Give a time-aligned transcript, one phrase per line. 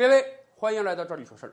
[0.00, 0.24] 各位，
[0.56, 1.52] 欢迎来到这里说事儿。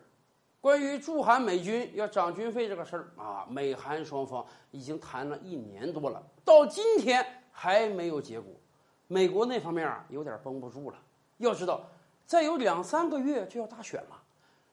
[0.61, 8.54] 关于驻韩美军要涨军费这个事儿啊，美韩双方已经谈了一年多了，到今天还没有结果。
[9.07, 10.97] 美国那方面啊，有点绷不住了。
[11.39, 11.89] 要知道，
[12.25, 14.23] 再有两三个月就要大选了，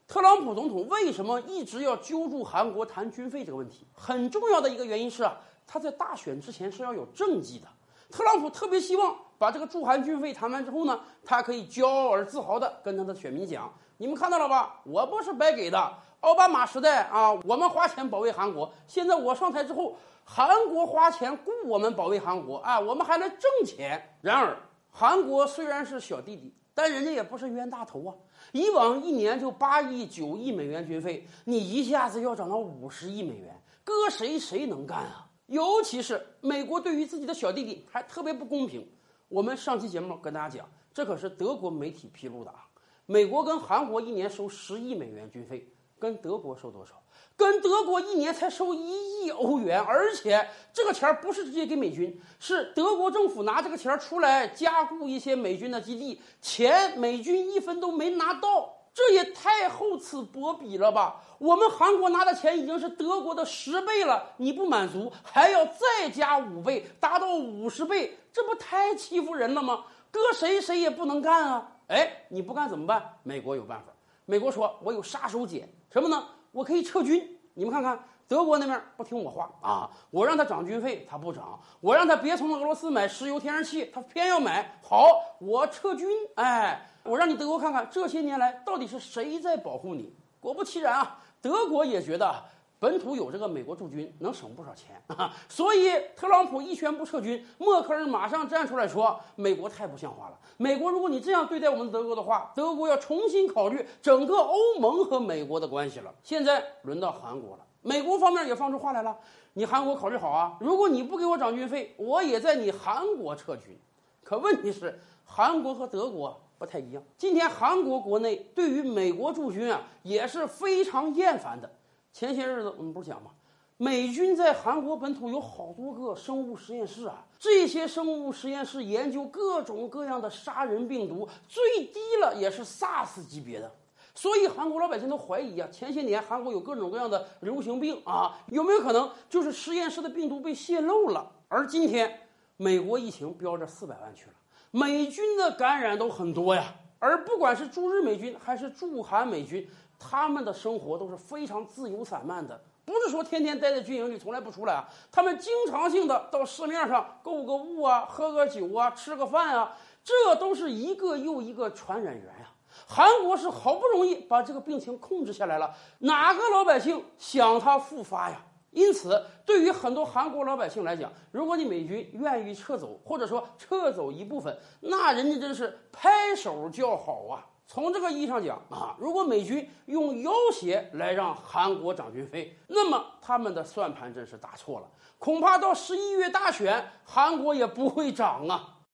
[0.07, 3.85] 特朗普总统为什么一直要揪住韩国谈军费这个问题？
[3.93, 5.37] 很重要的一个原因是啊，
[5.67, 7.67] 他在大选之前是要有政绩的。
[8.11, 14.81] 特朗普特别希望把这个驻韩军费谈完之后呢，他可以骄傲而自豪地跟他的选民讲：“你们看到了吧？
[14.85, 15.93] 我不是白给的。
[16.21, 24.17] 奥巴马时代啊，我们花钱保卫韩国；现在我上台之后，韩国花钱雇我们保卫韩国啊，我们还能挣钱。
[24.23, 24.57] 然而，
[24.91, 28.15] 韩国虽然是小弟弟，但人家也不是冤大头啊。
[28.53, 38.89] 以往一年就八亿、九亿美元军费，你一下子要涨到五十亿美元，搁谁谁能干啊？”尤其是美国对于自己的小弟弟还特别不公平。
[39.29, 42.67] 我们上期节目跟大家讲，这可是德国媒体披露的啊。
[43.07, 46.95] 美国跟韩国一年收十亿美元军费，跟德国收多少？
[47.37, 58.73] 跟德国一年才收一亿欧元，而且这个钱不是直接给美军，是德国政府拿这个钱出来加固一些美军的基地，钱美军一分都没拿到。
[58.95, 61.21] 这也太厚此薄彼了吧！
[61.39, 69.85] 我们韩国拿的钱已经是德国的十倍了，你不满足还要再加五倍，达到五十倍，这不太欺负人了吗？
[70.13, 71.73] 搁谁谁也不能干啊！
[71.89, 73.19] 哎，你不干怎么办？
[73.25, 73.93] 美国有办法。
[74.27, 76.25] 美国说：“我有杀手锏，什么呢？
[76.53, 77.37] 我可以撤军。
[77.55, 79.91] 你们看看，德国那边不听我话啊！
[80.11, 84.79] 我让他涨军费，他不涨；我让他别从俄罗斯买石油、天然气，他偏要买。
[84.83, 86.09] 好，我撤军。
[86.37, 90.11] 哎。”我让你德国看看，这些年来到底是谁在保护你？
[90.41, 92.35] 果不其然啊，德国也觉得
[92.79, 95.31] 本土有这个美国驻军能省不少钱啊。
[95.47, 100.39] 所以特朗普一宣布撤军，默克尔马上站出来说：“美国太不像话了！
[100.57, 109.17] 美国，如果你这样对待我们德国的话，德国要重新考虑整个欧盟和美国的关系了。”现在轮到韩国了，美国方面也放出话来了
[109.55, 113.79] ：“你韩国考虑好啊，如果你不给我涨军费，我也在你韩国撤军。”
[114.25, 116.41] 可问题是，韩国和德国。
[116.57, 117.03] 不太一样。
[117.19, 121.69] 今天韩国国内对于美国驻军啊也是非常厌烦的。
[122.13, 123.33] 前些日子我们不是讲吗？
[123.77, 133.71] 美军在韩国本土有好多个生物实验室啊，这些生物实验室研究各种各样的杀人病毒，最低了也是 SARS 级别的。
[134.15, 141.33] 所以韩国老百姓都怀疑啊，前些年韩国有各种各样的流行病啊，有没有可能就是实验室的病毒被泄露了？
[141.49, 144.33] 而今天美国疫情飙着四百万去了。
[144.71, 162.51] 美军的感染都很多呀，而不管是驻日美军还是驻韩美军，他们的生活都是非常自由散漫的，不是说天天待在军营里从来不出来啊，他们经常性的到市面上购个物啊，喝个酒啊，吃个饭啊，这都是一个又一个传染源呀。
[162.87, 168.41] 韩国是好不容易把这个病情控制下来了，哪个老百姓想它复发呀？
[168.71, 177.47] 因此，对于很多韩国老百姓来讲，如果你美军愿意撤走，或者说撤走一部分，那人家真是拍手叫好啊！
[177.67, 184.89] 从这个意义上讲啊，如果美军用要挟来让韩国涨军费，那么他们的算盘真是打错了，
[185.21, 188.75] 恐怕到十一月大选，韩国也不会涨啊。